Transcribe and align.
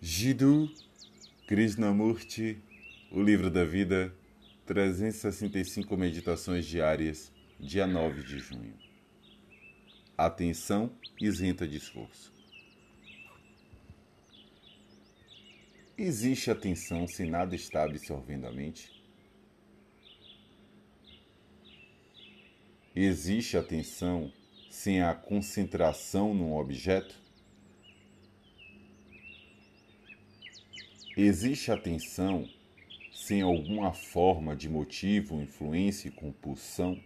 Jiddu 0.00 0.70
Krishnamurti, 1.48 2.62
O 3.10 3.20
Livro 3.20 3.50
da 3.50 3.64
Vida, 3.64 4.14
365 4.64 5.96
Meditações 5.96 6.64
Diárias, 6.66 7.32
dia 7.58 7.84
9 7.84 8.22
de 8.22 8.38
junho. 8.38 8.74
Atenção 10.16 10.92
isenta 11.20 11.66
de 11.66 11.78
esforço. 11.78 12.32
Existe 15.96 16.48
atenção 16.48 17.08
se 17.08 17.24
nada 17.26 17.56
está 17.56 17.82
absorvendo 17.82 18.46
a 18.46 18.52
mente? 18.52 18.92
Existe 22.94 23.56
atenção 23.56 24.32
sem 24.70 25.02
a 25.02 25.12
concentração 25.12 26.32
num 26.32 26.56
objeto? 26.56 27.27
Existe 31.20 31.72
atenção 31.72 32.48
sem 33.12 33.42
alguma 33.42 33.92
forma 33.92 34.54
de 34.54 34.68
motivo, 34.68 35.42
influência 35.42 36.06
e 36.06 36.12
compulsão? 36.12 36.96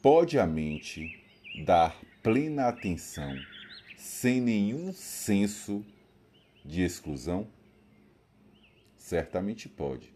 Pode 0.00 0.38
a 0.38 0.46
mente 0.46 1.20
dar 1.64 2.00
plena 2.22 2.68
atenção 2.68 3.34
sem 3.96 4.40
nenhum 4.40 4.92
senso 4.92 5.84
de 6.64 6.82
exclusão? 6.82 7.50
Certamente 8.96 9.68
pode. 9.68 10.14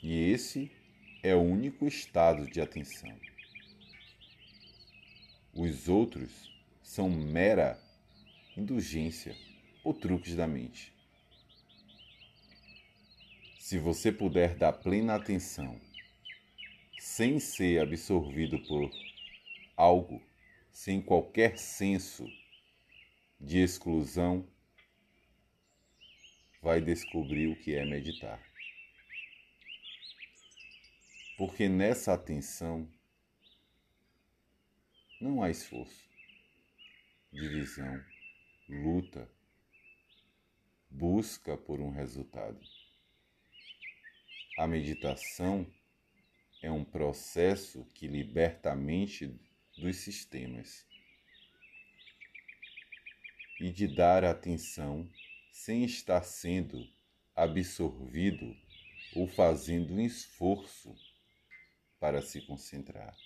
E 0.00 0.30
esse 0.30 0.70
é 1.24 1.34
o 1.34 1.42
único 1.42 1.88
estado 1.88 2.48
de 2.48 2.60
atenção. 2.60 3.18
Os 5.52 5.88
outros 5.88 6.56
são 6.84 7.10
mera 7.10 7.82
indulgência 8.56 9.34
ou 9.82 9.94
truques 9.94 10.34
da 10.34 10.46
mente. 10.46 10.92
Se 13.58 13.78
você 13.78 14.12
puder 14.12 14.54
dar 14.54 14.72
plena 14.72 15.14
atenção, 15.14 15.80
sem 16.98 17.40
ser 17.40 17.80
absorvido 17.80 18.58
por 18.66 18.90
algo, 19.76 20.22
sem 20.70 21.00
qualquer 21.00 21.58
senso 21.58 22.26
de 23.40 23.58
exclusão, 23.58 24.46
vai 26.60 26.80
descobrir 26.80 27.48
o 27.48 27.56
que 27.56 27.74
é 27.74 27.84
meditar. 27.84 28.40
Porque 31.36 31.68
nessa 31.68 32.12
atenção 32.12 32.88
não 35.20 35.42
há 35.42 35.50
esforço, 35.50 36.04
divisão, 37.32 38.11
luta, 38.68 39.28
busca 40.88 41.56
por 41.56 41.80
um 41.80 41.90
resultado. 41.90 42.60
A 44.58 44.66
meditação 44.66 45.66
é 46.62 46.70
um 46.70 46.84
processo 46.84 47.84
que 47.94 48.06
liberta 48.06 48.72
a 48.72 48.76
mente 48.76 49.38
dos 49.76 49.96
sistemas 49.96 50.86
e 53.60 53.70
de 53.70 53.88
dar 53.88 54.24
atenção 54.24 55.08
sem 55.52 55.84
estar 55.84 56.22
sendo 56.22 56.86
absorvido 57.34 58.56
ou 59.14 59.26
fazendo 59.26 59.94
um 59.94 60.00
esforço 60.00 60.94
para 61.98 62.20
se 62.20 62.40
concentrar. 62.42 63.16